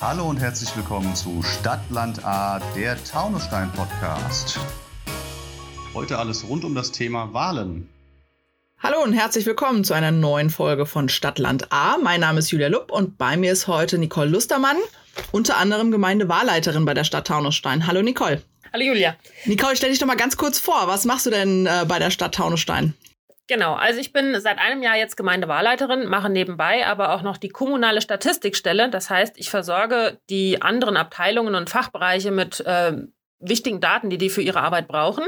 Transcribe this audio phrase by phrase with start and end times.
[0.00, 4.58] Hallo und herzlich willkommen zu Stadtland A, der Taunusstein Podcast.
[5.92, 7.86] Heute alles rund um das Thema Wahlen.
[8.78, 11.98] Hallo und herzlich willkommen zu einer neuen Folge von Stadtland A.
[11.98, 14.78] Mein Name ist Julia Lupp und bei mir ist heute Nicole Lustermann,
[15.32, 17.86] unter anderem Gemeindewahlleiterin bei der Stadt Taunusstein.
[17.86, 18.40] Hallo Nicole.
[18.72, 19.16] Hallo Julia.
[19.44, 20.88] Nicole, stell dich doch mal ganz kurz vor.
[20.88, 22.94] Was machst du denn äh, bei der Stadt Taunusstein?
[23.50, 27.48] Genau, also ich bin seit einem Jahr jetzt Gemeindewahlleiterin, mache nebenbei aber auch noch die
[27.48, 28.90] kommunale Statistikstelle.
[28.90, 32.92] Das heißt, ich versorge die anderen Abteilungen und Fachbereiche mit äh,
[33.40, 35.24] wichtigen Daten, die die für ihre Arbeit brauchen.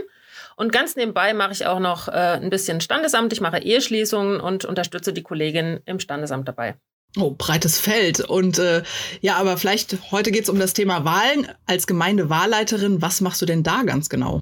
[0.54, 3.32] Und ganz nebenbei mache ich auch noch äh, ein bisschen Standesamt.
[3.32, 6.77] Ich mache Eheschließungen und unterstütze die Kollegin im Standesamt dabei.
[7.18, 8.20] Oh, breites Feld.
[8.20, 8.84] Und äh,
[9.20, 11.48] ja, aber vielleicht heute geht es um das Thema Wahlen.
[11.66, 14.38] Als Gemeindewahlleiterin, was machst du denn da ganz genau?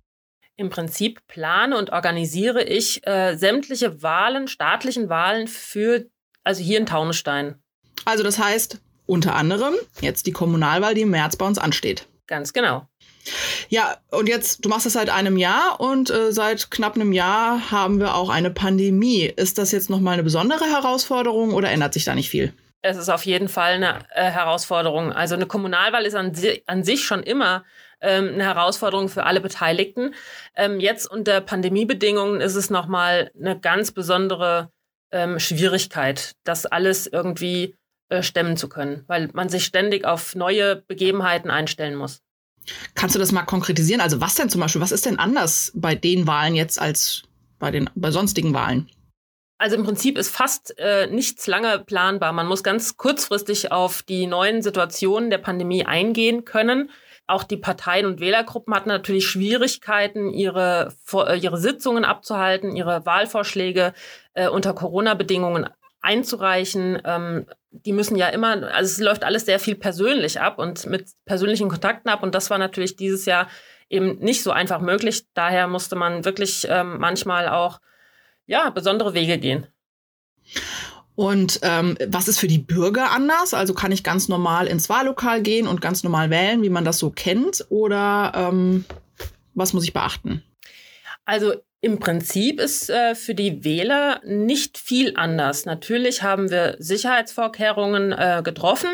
[0.61, 6.05] Im Prinzip plane und organisiere ich äh, sämtliche Wahlen, staatlichen Wahlen für,
[6.45, 7.55] also hier in Taunusstein.
[8.05, 12.07] Also das heißt unter anderem jetzt die Kommunalwahl, die im März bei uns ansteht.
[12.27, 12.87] Ganz genau.
[13.71, 17.71] Ja, und jetzt, du machst das seit einem Jahr und äh, seit knapp einem Jahr
[17.71, 19.33] haben wir auch eine Pandemie.
[19.35, 22.53] Ist das jetzt nochmal eine besondere Herausforderung oder ändert sich da nicht viel?
[22.83, 25.13] Es ist auf jeden Fall eine äh, Herausforderung.
[25.13, 27.65] Also eine Kommunalwahl ist an, si an sich schon immer
[28.01, 30.15] ähm, eine Herausforderung für alle Beteiligten.
[30.57, 34.71] Ähm, jetzt unter Pandemiebedingungen ist es nochmal eine ganz besondere
[35.13, 37.75] ähm, Schwierigkeit, das alles irgendwie
[38.09, 42.23] äh, stemmen zu können, weil man sich ständig auf neue Begebenheiten einstellen muss.
[42.95, 44.01] Kannst du das mal konkretisieren?
[44.01, 47.25] Also was denn zum Beispiel, was ist denn anders bei den Wahlen jetzt als
[47.59, 48.91] bei den bei sonstigen Wahlen?
[49.61, 52.33] Also im Prinzip ist fast äh, nichts lange planbar.
[52.33, 56.91] Man muss ganz kurzfristig auf die neuen Situationen der Pandemie eingehen können.
[57.27, 63.93] Auch die Parteien und Wählergruppen hatten natürlich Schwierigkeiten, ihre, äh, ihre Sitzungen abzuhalten, ihre Wahlvorschläge
[64.33, 65.69] äh, unter Corona-Bedingungen
[66.01, 67.03] einzureichen.
[67.05, 71.11] Ähm, die müssen ja immer, also es läuft alles sehr viel persönlich ab und mit
[71.27, 72.23] persönlichen Kontakten ab.
[72.23, 73.47] Und das war natürlich dieses Jahr
[73.91, 75.25] eben nicht so einfach möglich.
[75.35, 77.79] Daher musste man wirklich ähm, manchmal auch
[78.51, 79.69] ja, besondere Wege gehen.
[81.15, 83.55] Und ähm, was ist für die Bürger anders?
[83.55, 86.99] Also kann ich ganz normal ins Wahllokal gehen und ganz normal wählen, wie man das
[86.99, 87.65] so kennt?
[87.69, 88.85] Oder ähm,
[89.55, 90.43] was muss ich beachten?
[91.25, 95.65] Also im Prinzip ist äh, für die Wähler nicht viel anders.
[95.65, 98.91] Natürlich haben wir Sicherheitsvorkehrungen äh, getroffen,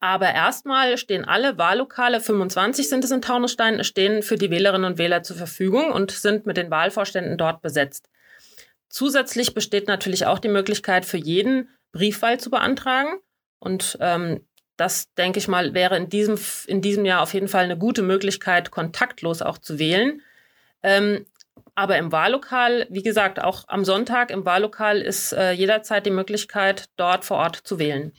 [0.00, 4.98] aber erstmal stehen alle Wahllokale, 25 sind es in Taunusstein, stehen für die Wählerinnen und
[4.98, 8.08] Wähler zur Verfügung und sind mit den Wahlvorständen dort besetzt.
[8.88, 13.18] Zusätzlich besteht natürlich auch die Möglichkeit für jeden Briefwahl zu beantragen.
[13.58, 17.64] Und ähm, das, denke ich mal, wäre in diesem, in diesem Jahr auf jeden Fall
[17.64, 20.20] eine gute Möglichkeit, kontaktlos auch zu wählen.
[20.82, 21.26] Ähm,
[21.74, 26.86] aber im Wahllokal, wie gesagt, auch am Sonntag im Wahllokal ist äh, jederzeit die Möglichkeit,
[26.96, 28.12] dort vor Ort zu wählen.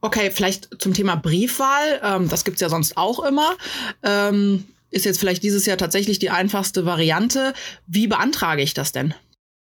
[0.00, 2.00] Okay, vielleicht zum Thema Briefwahl.
[2.02, 3.56] Ähm, das gibt es ja sonst auch immer.
[4.02, 7.54] Ähm, ist jetzt vielleicht dieses Jahr tatsächlich die einfachste Variante.
[7.86, 9.14] Wie beantrage ich das denn?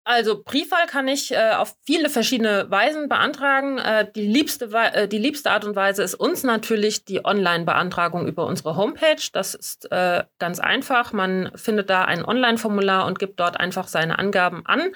[0.09, 3.77] Also Briefwahl kann ich äh, auf viele verschiedene Weisen beantragen.
[3.77, 8.47] Äh, die, liebste, äh, die liebste Art und Weise ist uns natürlich die Online-Beantragung über
[8.47, 9.21] unsere Homepage.
[9.33, 11.13] Das ist äh, ganz einfach.
[11.13, 14.95] Man findet da ein Online-Formular und gibt dort einfach seine Angaben an.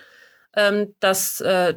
[0.55, 1.75] Ähm, das, äh,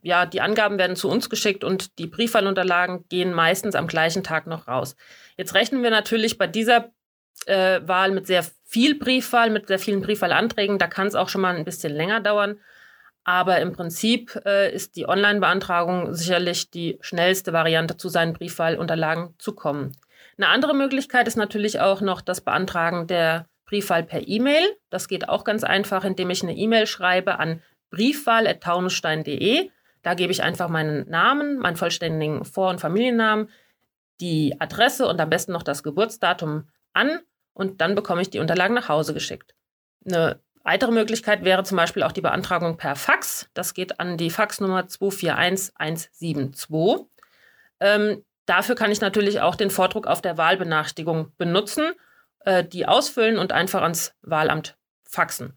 [0.00, 4.46] ja, die Angaben werden zu uns geschickt und die Briefwahlunterlagen gehen meistens am gleichen Tag
[4.46, 4.96] noch raus.
[5.36, 6.90] Jetzt rechnen wir natürlich bei dieser
[7.44, 10.78] äh, Wahl mit sehr viel Briefwahl, mit sehr vielen Briefwahlanträgen.
[10.78, 12.58] Da kann es auch schon mal ein bisschen länger dauern.
[13.28, 19.54] Aber im Prinzip äh, ist die Online-Beantragung sicherlich die schnellste Variante, zu seinen Briefwahlunterlagen zu
[19.54, 19.92] kommen.
[20.38, 24.64] Eine andere Möglichkeit ist natürlich auch noch das Beantragen der Briefwahl per E-Mail.
[24.88, 29.68] Das geht auch ganz einfach, indem ich eine E-Mail schreibe an briefwahl.taunusstein.de.
[30.00, 33.50] Da gebe ich einfach meinen Namen, meinen vollständigen Vor- und Familiennamen,
[34.22, 37.20] die Adresse und am besten noch das Geburtsdatum an
[37.52, 39.54] und dann bekomme ich die Unterlagen nach Hause geschickt.
[40.06, 43.48] Eine Weitere Möglichkeit wäre zum Beispiel auch die Beantragung per Fax.
[43.54, 47.06] Das geht an die Faxnummer 241172.
[47.80, 51.92] Ähm, dafür kann ich natürlich auch den Vordruck auf der Wahlbenachrichtigung benutzen,
[52.40, 54.76] äh, die ausfüllen und einfach ans Wahlamt
[55.08, 55.56] faxen.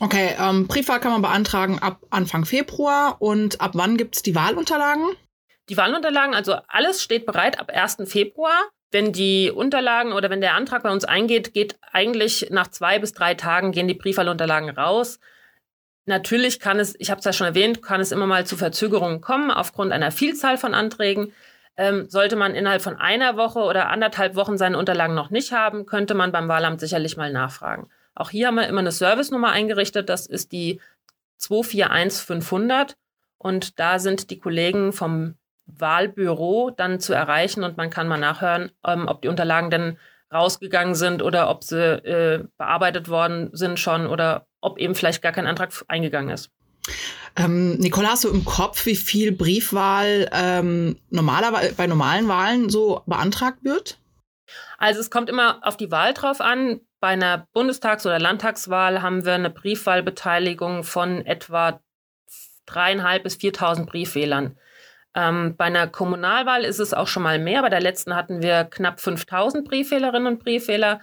[0.00, 4.34] Okay, ähm, Briefwahl kann man beantragen ab Anfang Februar und ab wann gibt es die
[4.34, 5.06] Wahlunterlagen?
[5.68, 7.98] Die Wahlunterlagen, also alles steht bereit ab 1.
[8.06, 8.60] Februar
[8.92, 13.12] wenn die Unterlagen oder wenn der Antrag bei uns eingeht, geht eigentlich nach zwei bis
[13.12, 15.18] drei Tagen gehen die Briefwahlunterlagen raus.
[16.04, 19.20] Natürlich kann es, ich habe es ja schon erwähnt, kann es immer mal zu Verzögerungen
[19.20, 21.32] kommen aufgrund einer Vielzahl von Anträgen.
[21.76, 25.86] Ähm, sollte man innerhalb von einer Woche oder anderthalb Wochen seine Unterlagen noch nicht haben,
[25.86, 27.88] könnte man beim Wahlamt sicherlich mal nachfragen.
[28.14, 30.80] Auch hier haben wir immer eine Servicenummer eingerichtet, das ist die
[31.38, 32.94] 241500
[33.38, 35.36] und da sind die Kollegen vom
[35.66, 39.98] Wahlbüro dann zu erreichen und man kann mal nachhören, ähm, ob die Unterlagen denn
[40.32, 45.32] rausgegangen sind oder ob sie äh, bearbeitet worden sind schon oder ob eben vielleicht gar
[45.32, 46.50] kein Antrag eingegangen ist.
[47.36, 53.02] Ähm, Nicole, hast du im Kopf, wie viel Briefwahl ähm, normalerweise bei normalen Wahlen so
[53.06, 53.98] beantragt wird?
[54.78, 56.80] Also es kommt immer auf die Wahl drauf an.
[57.00, 61.80] Bei einer Bundestags- oder Landtagswahl haben wir eine Briefwahlbeteiligung von etwa
[62.66, 64.56] dreieinhalb bis 4.000 Briefwählern.
[65.14, 67.62] Ähm, bei einer Kommunalwahl ist es auch schon mal mehr.
[67.62, 71.00] Bei der letzten hatten wir knapp 5000 Briefwählerinnen und Briefwähler.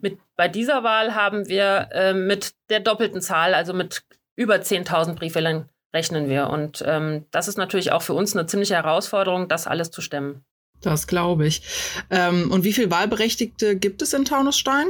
[0.00, 4.04] Mit, bei dieser Wahl haben wir äh, mit der doppelten Zahl, also mit
[4.36, 6.50] über 10.000 Briefwählern rechnen wir.
[6.50, 10.44] Und ähm, das ist natürlich auch für uns eine ziemliche Herausforderung, das alles zu stemmen.
[10.80, 11.62] Das glaube ich.
[12.10, 14.86] Ähm, und wie viele Wahlberechtigte gibt es in Taunusstein?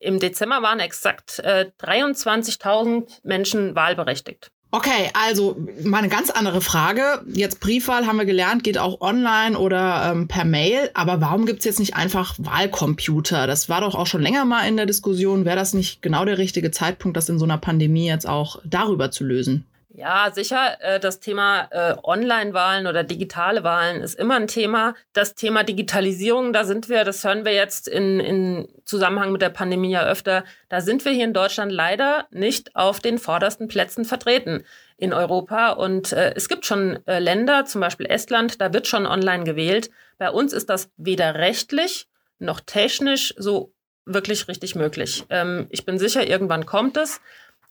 [0.00, 4.52] Im Dezember waren exakt äh, 23.000 Menschen wahlberechtigt.
[4.70, 7.22] Okay, also mal eine ganz andere Frage.
[7.32, 10.90] Jetzt Briefwahl haben wir gelernt, geht auch online oder ähm, per Mail.
[10.92, 13.46] Aber warum gibt's jetzt nicht einfach Wahlcomputer?
[13.46, 15.46] Das war doch auch schon länger mal in der Diskussion.
[15.46, 19.10] Wäre das nicht genau der richtige Zeitpunkt, das in so einer Pandemie jetzt auch darüber
[19.10, 19.64] zu lösen?
[19.98, 20.80] Ja, sicher.
[20.80, 24.94] Äh, das Thema äh, Online-Wahlen oder digitale Wahlen ist immer ein Thema.
[25.12, 29.48] Das Thema Digitalisierung, da sind wir, das hören wir jetzt in, in Zusammenhang mit der
[29.48, 34.04] Pandemie ja öfter, da sind wir hier in Deutschland leider nicht auf den vordersten Plätzen
[34.04, 34.62] vertreten
[34.98, 35.70] in Europa.
[35.70, 39.90] Und äh, es gibt schon Länder, zum Beispiel Estland, da wird schon online gewählt.
[40.16, 42.06] Bei uns ist das weder rechtlich
[42.38, 43.72] noch technisch so
[44.04, 45.24] wirklich richtig möglich.
[45.28, 47.20] Ähm, ich bin sicher, irgendwann kommt es.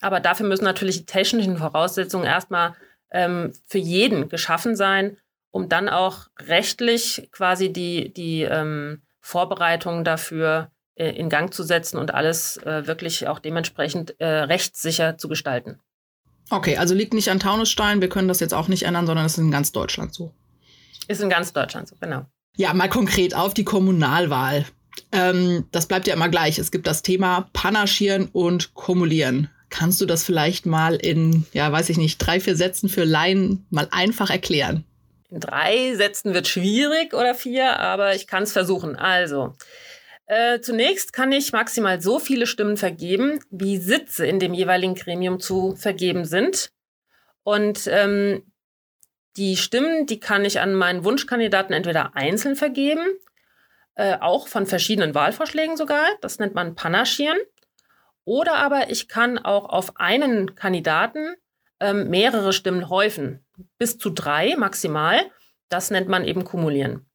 [0.01, 2.75] Aber dafür müssen natürlich die technischen Voraussetzungen erstmal
[3.11, 5.17] ähm, für jeden geschaffen sein,
[5.51, 11.97] um dann auch rechtlich quasi die, die ähm, Vorbereitungen dafür äh, in Gang zu setzen
[11.97, 15.79] und alles äh, wirklich auch dementsprechend äh, rechtssicher zu gestalten.
[16.49, 19.33] Okay, also liegt nicht an Taunusstein, wir können das jetzt auch nicht ändern, sondern es
[19.33, 20.31] ist in ganz Deutschland so.
[21.07, 22.25] Ist in ganz Deutschland so, genau.
[22.55, 24.65] Ja, mal konkret auf die Kommunalwahl.
[25.11, 26.57] Ähm, das bleibt ja immer gleich.
[26.57, 29.49] Es gibt das Thema Panaschieren und Kumulieren.
[29.69, 33.65] Kannst du das vielleicht mal in, ja, weiß ich nicht, drei, vier Sätzen für Laien
[33.69, 34.85] mal einfach erklären?
[35.29, 38.95] In drei Sätzen wird schwierig oder vier, aber ich kann es versuchen.
[38.95, 39.55] Also,
[40.25, 45.39] äh, zunächst kann ich maximal so viele Stimmen vergeben, wie Sitze in dem jeweiligen Gremium
[45.39, 46.71] zu vergeben sind.
[47.43, 48.43] Und ähm,
[49.37, 53.05] die Stimmen, die kann ich an meinen Wunschkandidaten entweder einzeln vergeben,
[53.95, 56.05] äh, auch von verschiedenen Wahlvorschlägen sogar.
[56.21, 57.37] Das nennt man Panaschieren.
[58.27, 61.37] Oder aber ich kann auch auf einen Kandidaten
[61.79, 63.45] ähm, mehrere Stimmen häufen,
[63.77, 65.21] bis zu drei maximal.
[65.69, 67.05] Das nennt man eben kumulieren.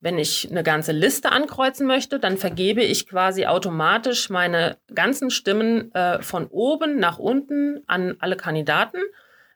[0.00, 5.90] Wenn ich eine ganze Liste ankreuzen möchte, dann vergebe ich quasi automatisch meine ganzen Stimmen
[5.94, 8.98] äh, von oben nach unten an alle Kandidaten.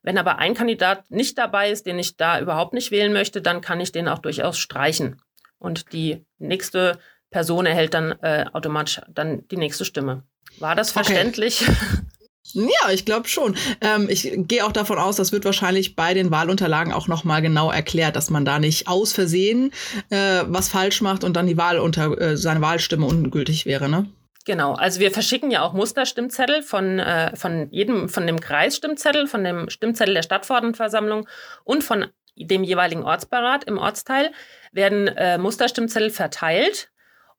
[0.00, 3.60] Wenn aber ein Kandidat nicht dabei ist, den ich da überhaupt nicht wählen möchte, dann
[3.60, 5.20] kann ich den auch durchaus streichen.
[5.58, 6.98] Und die nächste
[7.36, 10.22] Person erhält dann äh, automatisch dann die nächste Stimme.
[10.58, 11.68] War das verständlich?
[11.68, 11.76] Okay.
[12.52, 13.56] Ja, ich glaube schon.
[13.80, 17.72] Ähm, ich gehe auch davon aus, das wird wahrscheinlich bei den Wahlunterlagen auch nochmal genau
[17.72, 19.72] erklärt, dass man da nicht aus Versehen
[20.10, 24.06] äh, was falsch macht und dann die Wahl unter äh, seine Wahlstimme ungültig wäre, ne?
[24.46, 29.42] Genau, also wir verschicken ja auch Musterstimmzettel von, äh, von jedem, von dem Kreisstimmzettel, von
[29.42, 31.28] dem Stimmzettel der Stadtverordnetenversammlung
[31.64, 32.06] und von
[32.36, 34.30] dem jeweiligen Ortsbeirat im Ortsteil
[34.72, 36.90] werden äh, Musterstimmzettel verteilt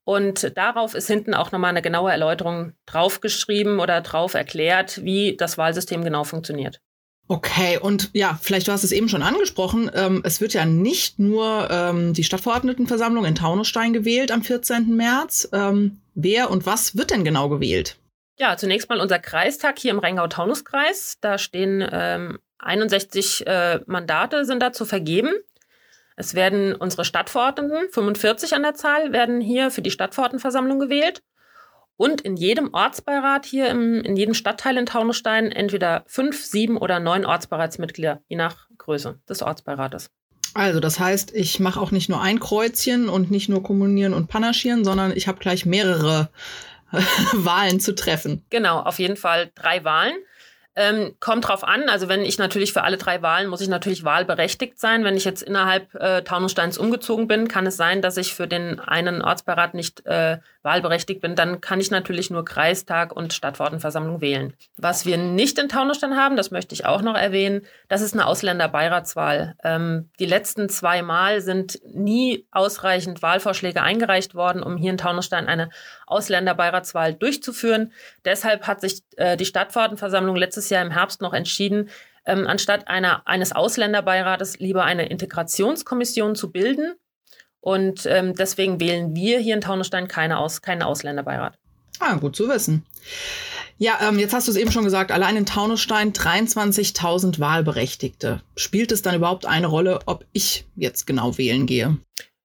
[0.08, 5.58] und darauf ist hinten auch nochmal eine genaue Erläuterung draufgeschrieben oder drauf erklärt, wie das
[5.58, 6.80] Wahlsystem genau funktioniert.
[7.26, 9.90] Okay, und ja, vielleicht du hast es eben schon angesprochen.
[9.92, 14.96] Ähm, es wird ja nicht nur ähm, die Stadtverordnetenversammlung in Taunusstein gewählt am 14.
[14.96, 15.46] März.
[15.52, 17.98] Ähm, wer und was wird denn genau gewählt?
[18.38, 21.18] Ja, zunächst mal unser Kreistag hier im Rheingau-Taunus-Kreis.
[21.20, 25.34] Da stehen ähm, 61 äh, Mandate sind da zu vergeben.
[26.18, 31.22] Es werden unsere Stadtverordneten, 45 an der Zahl, werden hier für die Stadtverordnetenversammlung gewählt.
[31.96, 36.98] Und in jedem Ortsbeirat hier im, in jedem Stadtteil in Taunusstein entweder fünf, sieben oder
[36.98, 40.10] neun Ortsbeiratsmitglieder, je nach Größe des Ortsbeirates.
[40.54, 44.26] Also, das heißt, ich mache auch nicht nur ein Kreuzchen und nicht nur kommunieren und
[44.26, 46.30] panaschieren, sondern ich habe gleich mehrere
[47.32, 48.44] Wahlen zu treffen.
[48.50, 50.16] Genau, auf jeden Fall drei Wahlen.
[50.80, 51.88] Ähm, kommt drauf an.
[51.88, 55.02] Also wenn ich natürlich für alle drei Wahlen muss ich natürlich wahlberechtigt sein.
[55.02, 58.78] Wenn ich jetzt innerhalb äh, Taunussteins umgezogen bin, kann es sein, dass ich für den
[58.78, 61.34] einen Ortsbeirat nicht äh, wahlberechtigt bin.
[61.34, 64.54] Dann kann ich natürlich nur Kreistag und Stadtverordnetenversammlung wählen.
[64.76, 68.26] Was wir nicht in Taunusstein haben, das möchte ich auch noch erwähnen, das ist eine
[68.26, 69.56] Ausländerbeiratswahl.
[69.64, 75.48] Ähm, die letzten zwei Mal sind nie ausreichend Wahlvorschläge eingereicht worden, um hier in Taunusstein
[75.48, 75.70] eine
[76.06, 77.92] Ausländerbeiratswahl durchzuführen.
[78.24, 80.36] Deshalb hat sich äh, die Stadtverordnetenversammlung
[80.68, 81.88] letztes Jahr im Herbst noch entschieden,
[82.26, 86.94] ähm, anstatt einer, eines Ausländerbeirates lieber eine Integrationskommission zu bilden.
[87.60, 91.58] Und ähm, deswegen wählen wir hier in Taunusstein keine Aus, keinen Ausländerbeirat.
[92.00, 92.84] Ah, gut zu wissen.
[93.78, 98.42] Ja, ähm, jetzt hast du es eben schon gesagt, allein in Taunusstein 23.000 Wahlberechtigte.
[98.56, 101.96] Spielt es dann überhaupt eine Rolle, ob ich jetzt genau wählen gehe?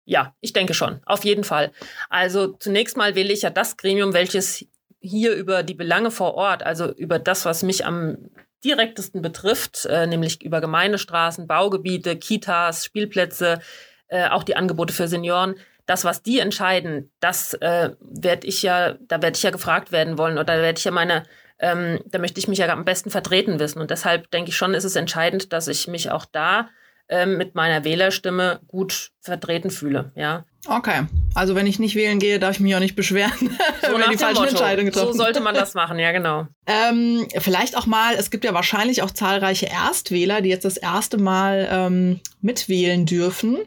[0.06, 1.72] Ja, ich denke schon, auf jeden Fall.
[2.10, 4.65] Also zunächst mal wähle ich ja das Gremium, welches
[5.04, 8.18] hier über die Belange vor Ort, also über das, was mich am
[8.64, 13.60] direktesten betrifft, äh, nämlich über Gemeindestraßen, Baugebiete, Kitas, Spielplätze,
[14.08, 15.56] äh, auch die Angebote für Senioren,
[15.86, 20.18] das, was die entscheiden, das äh, werde ich ja, da werde ich ja gefragt werden
[20.18, 21.24] wollen oder da werde ich ja meine,
[21.60, 23.82] ähm, da möchte ich mich ja am besten vertreten wissen.
[23.82, 26.70] Und deshalb denke ich schon, ist es entscheidend, dass ich mich auch da
[27.10, 30.12] ähm, mit meiner Wählerstimme gut vertreten fühle.
[30.16, 30.46] Ja.
[30.66, 33.34] Okay, also wenn ich nicht wählen gehe, darf ich mich auch nicht beschweren,
[33.82, 35.12] so wenn die falsche Entscheidung getroffen.
[35.12, 36.48] So sollte man das machen, ja genau.
[36.66, 41.18] ähm, vielleicht auch mal, es gibt ja wahrscheinlich auch zahlreiche Erstwähler, die jetzt das erste
[41.18, 43.58] Mal ähm, mitwählen dürfen.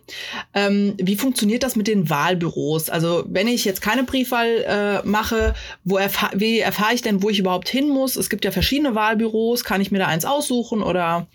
[0.55, 2.89] Ähm, wie funktioniert das mit den Wahlbüros?
[2.89, 7.29] Also wenn ich jetzt keine Briefwahl äh, mache, wo erfahr wie erfahre ich denn, wo
[7.29, 8.17] ich überhaupt hin muss?
[8.17, 11.27] Es gibt ja verschiedene Wahlbüros, kann ich mir da eins aussuchen oder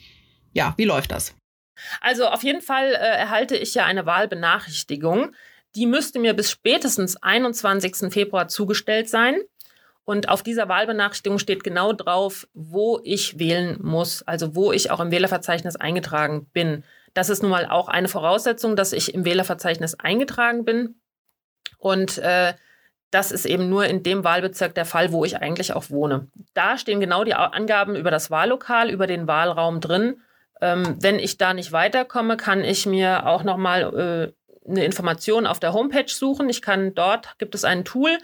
[0.54, 1.36] ja, wie läuft das?
[2.00, 5.34] Also auf jeden Fall äh, erhalte ich ja eine Wahlbenachrichtigung.
[5.76, 8.12] Die müsste mir bis spätestens 21.
[8.12, 9.40] Februar zugestellt sein.
[10.04, 15.00] Und auf dieser Wahlbenachrichtigung steht genau drauf, wo ich wählen muss, also wo ich auch
[15.00, 16.84] im Wählerverzeichnis eingetragen bin.
[17.14, 20.96] Das ist nun mal auch eine Voraussetzung, dass ich im Wählerverzeichnis eingetragen bin.
[21.78, 22.54] Und äh,
[23.12, 26.28] das ist eben nur in dem Wahlbezirk der Fall, wo ich eigentlich auch wohne.
[26.54, 30.22] Da stehen genau die Angaben über das Wahllokal, über den Wahlraum drin.
[30.62, 34.34] Ähm, wenn ich da nicht weiterkomme, kann ich mir auch nochmal
[34.66, 36.50] äh, eine Information auf der Homepage suchen.
[36.50, 38.18] Ich kann dort, gibt es ein Tool,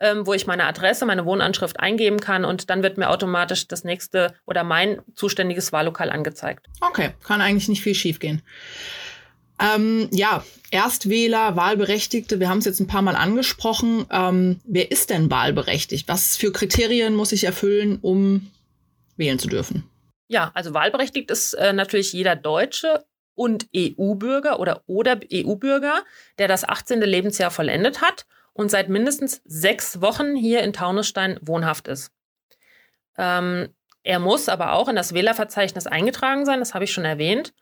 [0.00, 3.84] ähm, wo ich meine Adresse, meine Wohnanschrift eingeben kann und dann wird mir automatisch das
[3.84, 6.66] nächste oder mein zuständiges Wahllokal angezeigt.
[6.80, 8.42] Okay, kann eigentlich nicht viel schiefgehen.
[9.60, 14.06] Ähm, ja, Erstwähler, Wahlberechtigte, wir haben es jetzt ein paar Mal angesprochen.
[14.10, 16.06] Ähm, wer ist denn wahlberechtigt?
[16.06, 18.50] Was für Kriterien muss ich erfüllen, um
[19.16, 19.84] wählen zu dürfen?
[20.28, 23.04] Ja, also wahlberechtigt ist äh, natürlich jeder Deutsche
[23.34, 26.04] und EU-Bürger oder oder EU-Bürger,
[26.38, 27.00] der das 18.
[27.00, 32.12] Lebensjahr vollendet hat und seit mindestens sechs Wochen hier in Taunusstein wohnhaft ist.
[33.16, 33.68] Ähm,
[34.02, 37.54] er muss aber auch in das Wählerverzeichnis eingetragen sein, das habe ich schon erwähnt.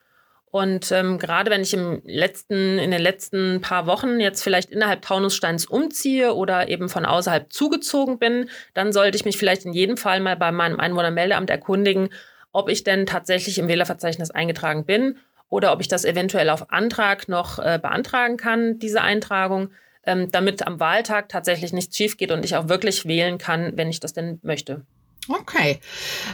[0.46, 5.02] Und ähm, gerade wenn ich im letzten, in den letzten paar Wochen jetzt vielleicht innerhalb
[5.02, 9.96] Taunussteins umziehe oder eben von außerhalb zugezogen bin, dann sollte ich mich vielleicht in jedem
[9.96, 12.08] Fall mal bei meinem Einwohnermeldeamt erkundigen,
[12.56, 15.18] ob ich denn tatsächlich im Wählerverzeichnis eingetragen bin
[15.50, 19.68] oder ob ich das eventuell auf Antrag noch äh, beantragen kann, diese Eintragung,
[20.04, 23.90] ähm, damit am Wahltag tatsächlich nichts schief geht und ich auch wirklich wählen kann, wenn
[23.90, 24.86] ich das denn möchte.
[25.28, 25.80] Okay,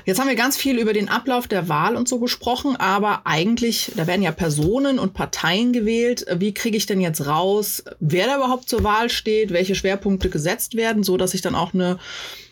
[0.04, 3.90] jetzt haben wir ganz viel über den Ablauf der Wahl und so gesprochen, aber eigentlich,
[3.96, 6.24] da werden ja Personen und Parteien gewählt.
[6.36, 10.76] Wie kriege ich denn jetzt raus, wer da überhaupt zur Wahl steht, welche Schwerpunkte gesetzt
[10.76, 11.98] werden, so dass ich dann auch eine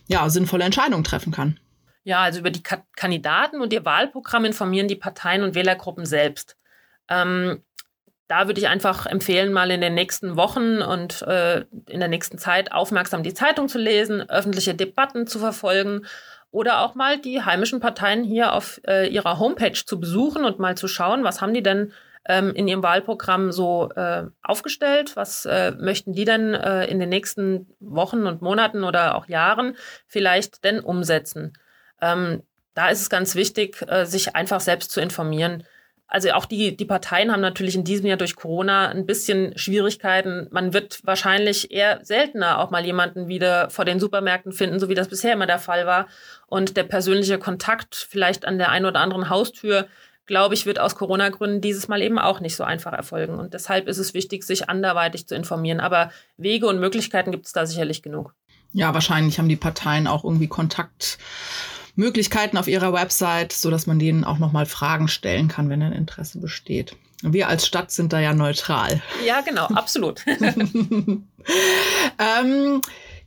[0.09, 1.61] ja, sinnvolle Entscheidung treffen kann?
[2.11, 6.57] Ja, also über die Ka Kandidaten und ihr Wahlprogramm informieren die Parteien und Wählergruppen selbst.
[7.09, 7.63] Ähm,
[8.27, 12.37] da würde ich einfach empfehlen, mal in den nächsten Wochen und äh, in der nächsten
[12.37, 16.05] Zeit aufmerksam die Zeitung zu lesen, öffentliche Debatten zu verfolgen
[16.51, 20.77] oder auch mal die heimischen Parteien hier auf äh, ihrer Homepage zu besuchen und mal
[20.77, 21.93] zu schauen, was haben die denn
[22.25, 27.09] ähm, in ihrem Wahlprogramm so äh, aufgestellt, was äh, möchten die denn äh, in den
[27.09, 29.77] nächsten Wochen und Monaten oder auch Jahren
[30.09, 31.53] vielleicht denn umsetzen.
[32.01, 32.43] Ähm,
[32.75, 35.65] da ist es ganz wichtig, äh, sich einfach selbst zu informieren.
[36.11, 40.49] Also auch die, die Parteien haben natürlich in diesem Jahr durch Corona ein bisschen Schwierigkeiten.
[40.51, 44.97] Man wird wahrscheinlich eher seltener auch mal jemanden wieder vor den Supermärkten finden, so wie
[44.97, 46.09] das bisher immer der Fall war.
[46.49, 49.87] Und der persönliche Kontakt vielleicht an der einen oder anderen Haustür,
[50.27, 53.39] glaube ich, wird aus Corona-Gründen dieses Mal eben auch nicht so einfach erfolgen.
[53.39, 55.79] Und deshalb ist es wichtig, sich anderweitig zu informieren.
[55.79, 58.35] Aber Wege und Möglichkeiten gibt es da sicherlich genug.
[58.73, 61.19] Ja, wahrscheinlich haben die Parteien auch irgendwie Kontakt
[62.01, 65.83] Möglichkeiten auf ihrer Website, so dass man denen auch noch mal Fragen stellen kann, wenn
[65.83, 66.97] ein Interesse besteht.
[67.23, 69.03] Wir als Stadt sind da ja neutral.
[69.25, 70.25] Ja, genau, absolut.
[70.27, 71.23] ähm,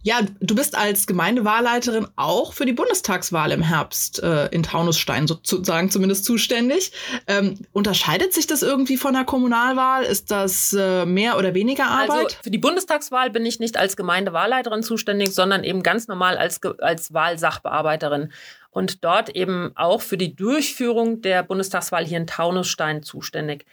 [0.06, 5.90] ja, du bist als Gemeindewahlleiterin auch für die Bundestagswahl im Herbst äh, in Taunusstein sozusagen
[5.90, 6.92] zumindest zuständig.
[7.26, 10.04] Ähm, unterscheidet sich das irgendwie von der Kommunalwahl?
[10.04, 12.26] Ist das äh, mehr oder weniger also, Arbeit?
[12.26, 16.60] Also für die Bundestagswahl bin ich nicht als Gemeindewahlleiterin zuständig, sondern eben ganz normal als,
[16.80, 18.34] als Wahlsachbearbeiterin
[18.74, 23.66] und dort eben auch für die Durchführung der Bundestagswahl hier in Taunusstein zuständig.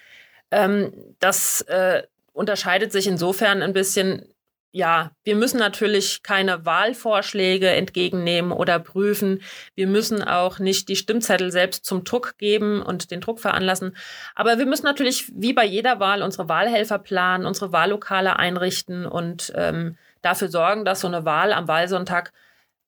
[0.50, 2.02] Ähm, das äh,
[2.32, 4.26] unterscheidet sich insofern ein bisschen,
[4.72, 9.40] ja, wir müssen natürlich keine Wahlvorschläge entgegennehmen oder prüfen.
[9.74, 13.96] Wir müssen auch nicht die Stimmzettel selbst zum Druck geben und den Druck veranlassen.
[14.34, 19.50] Aber wir müssen natürlich wie bei jeder Wahl unsere Wahlhelfer planen, unsere Wahllokale einrichten und
[19.56, 22.32] ähm, dafür sorgen, dass so eine Wahl am Wahlsonntag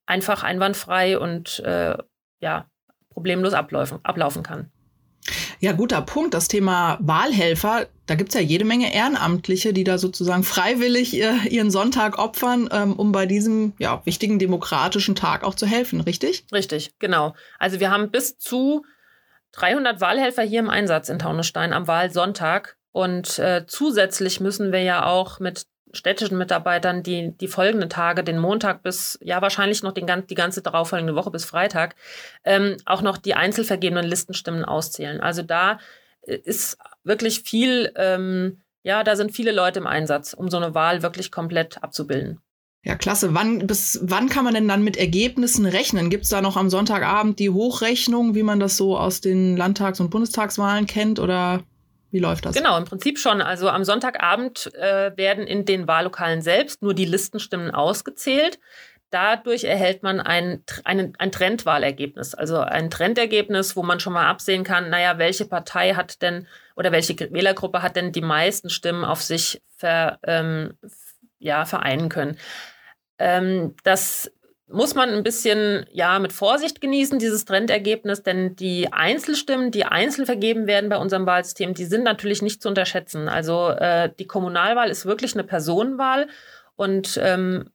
[0.05, 1.97] einfach einwandfrei und äh,
[2.39, 2.65] ja,
[3.09, 4.71] problemlos ablaufen, ablaufen kann.
[5.59, 6.33] Ja, guter Punkt.
[6.33, 11.71] Das Thema Wahlhelfer, da gibt's ja jede Menge Ehrenamtliche, die da sozusagen freiwillig ihr, ihren
[11.71, 16.45] Sonntag opfern, ähm, um bei diesem ja, wichtigen demokratischen Tag auch zu helfen, richtig?
[16.51, 17.33] Richtig, genau.
[17.59, 18.83] Also wir haben bis zu
[19.53, 22.75] 300 Wahlhelfer hier im Einsatz in Taunusstein am Wahlsonntag.
[22.91, 28.39] Und äh, zusätzlich müssen wir ja auch mit städtischen Mitarbeitern, die die folgenden Tage, den
[28.39, 31.95] Montag bis, ja wahrscheinlich noch den, die ganze darauffolgende Woche bis Freitag,
[32.43, 35.21] ähm, auch noch die einzelvergebenen Listenstimmen auszählen.
[35.21, 35.79] Also da
[36.23, 40.73] äh, ist wirklich viel, ähm, ja, da sind viele Leute im Einsatz, um so eine
[40.75, 42.39] Wahl wirklich komplett abzubilden.
[42.85, 43.33] Ja, klasse.
[43.33, 46.09] Wann, bis wann kann man denn dann mit Ergebnissen rechnen?
[46.09, 50.01] Gibt es da noch am Sonntagabend die Hochrechnung, wie man das so aus den Landtags-
[50.01, 51.19] und Bundestagswahlen kennt?
[51.19, 51.63] Oder
[52.13, 52.55] wie läuft das?
[52.55, 53.41] Genau, im Prinzip schon.
[53.41, 58.59] Also am Sonntagabend äh, werden in den Wahllokalen selbst nur die Listenstimmen ausgezählt.
[59.09, 64.63] Dadurch erhält man ein, ein, ein Trendwahlergebnis, also ein Trendergebnis, wo man schon mal absehen
[64.63, 69.21] kann, naja, welche Partei hat denn oder welche Wählergruppe hat denn die meisten Stimmen auf
[69.21, 70.77] sich ver, ähm,
[71.39, 72.37] ja, vereinen können.
[73.17, 74.31] Ähm, das
[74.73, 80.25] muss man ein bisschen ja mit Vorsicht genießen, dieses Trendergebnis, denn die Einzelstimmen, die einzeln
[80.25, 83.29] vergeben werden bei unserem Wahlsystem, die sind natürlich nicht zu unterschätzen.
[83.29, 86.27] Also äh, die Kommunalwahl ist wirklich eine Personenwahl
[86.75, 87.69] und ähm,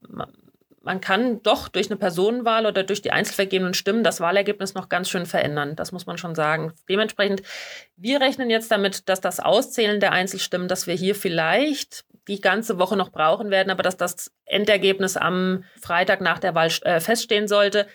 [0.88, 4.88] man kann doch durch eine Personenwahl oder durch die einzeln vergebenen Stimmen das Wahlergebnis noch
[4.88, 5.76] ganz schön verändern.
[5.76, 6.72] Das muss man schon sagen.
[6.88, 7.42] Dementsprechend,
[7.98, 12.78] wir rechnen jetzt damit, dass das Auszählen der Einzelstimmen, dass wir hier vielleicht die ganze
[12.78, 17.48] Woche noch brauchen werden, aber dass das Endergebnis am Freitag nach der Wahl äh, feststehen
[17.48, 17.86] sollte.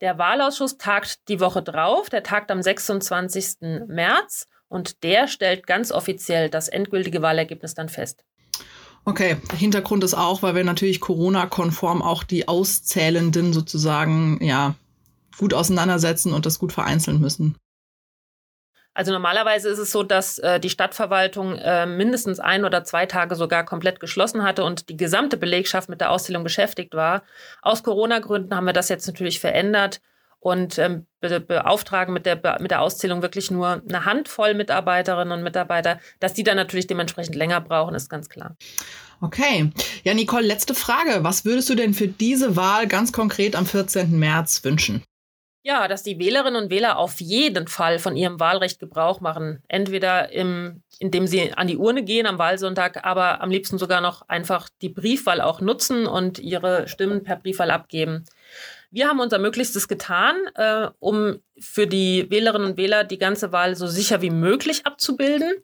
[0.00, 3.84] Der Wahlausschuss tagt die Woche drauf, der tagt am 26.
[3.88, 8.24] März und der stellt ganz offiziell das endgültige Wahlergebnis dann fest.
[9.04, 14.76] Okay, Hintergrund ist auch, weil wir natürlich Corona-konform auch die Auszählenden sozusagen ja
[15.38, 17.56] gut auseinandersetzen und das gut vereinzeln müssen.
[18.94, 23.36] Also normalerweise ist es so, dass äh, die Stadtverwaltung äh, mindestens ein oder zwei Tage
[23.36, 27.22] sogar komplett geschlossen hatte und die gesamte Belegschaft mit der Auszählung beschäftigt war.
[27.62, 30.00] Aus Corona-Gründen haben wir das jetzt natürlich verändert
[30.42, 35.44] und ähm, be beauftragen mit der, mit der Auszählung wirklich nur eine Handvoll Mitarbeiterinnen und
[35.44, 36.00] Mitarbeiter.
[36.18, 38.56] Dass die dann natürlich dementsprechend länger brauchen, ist ganz klar.
[39.20, 39.70] Okay.
[40.02, 41.22] Ja, Nicole, letzte Frage.
[41.22, 44.18] Was würdest du denn für diese Wahl ganz konkret am 14.
[44.18, 45.04] März wünschen?
[45.64, 49.62] Ja, dass die Wählerinnen und Wähler auf jeden Fall von ihrem Wahlrecht Gebrauch machen.
[49.68, 54.22] Entweder im, indem sie an die Urne gehen am Wahlsonntag, aber am liebsten sogar noch
[54.28, 58.24] einfach die Briefwahl auch nutzen und ihre Stimmen per Briefwahl abgeben.
[58.92, 63.74] Wir haben unser Möglichstes getan, äh, um für die Wählerinnen und Wähler die ganze Wahl
[63.74, 65.54] so sicher wie möglich abzubilden.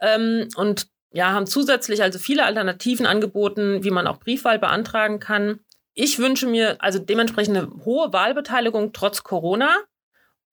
[0.00, 5.58] Ähm, und ja, haben zusätzlich also viele Alternativen angeboten, wie man auch Briefwahl beantragen kann.
[5.94, 9.76] Ich wünsche mir also dementsprechend eine hohe Wahlbeteiligung trotz Corona.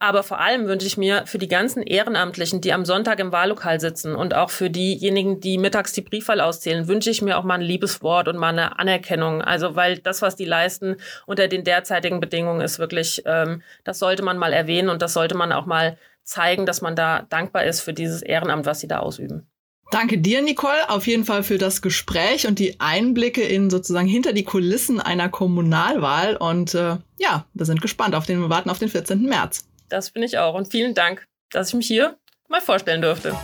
[0.01, 3.81] Aber vor allem wünsche ich mir für die ganzen Ehrenamtlichen, die am Sonntag im Wahllokal
[3.81, 7.55] sitzen und auch für diejenigen, die mittags die Briefwahl auszählen, wünsche ich mir auch mal
[7.55, 9.41] ein liebes Wort und mal eine Anerkennung.
[9.41, 14.23] Also weil das, was die leisten unter den derzeitigen Bedingungen, ist wirklich, ähm, das sollte
[14.23, 17.81] man mal erwähnen und das sollte man auch mal zeigen, dass man da dankbar ist
[17.81, 19.47] für dieses Ehrenamt, was sie da ausüben.
[19.91, 24.33] Danke dir, Nicole, auf jeden Fall für das Gespräch und die Einblicke in sozusagen hinter
[24.33, 26.37] die Kulissen einer Kommunalwahl.
[26.37, 29.23] Und äh, ja, wir sind gespannt auf den, wir warten auf den 14.
[29.23, 29.68] März.
[29.89, 30.53] Das bin ich auch.
[30.53, 33.35] Und vielen Dank, dass ich mich hier mal vorstellen durfte.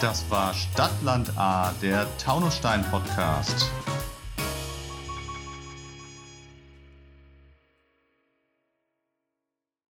[0.00, 3.70] Das war Stadtland A, der Taunusstein Podcast.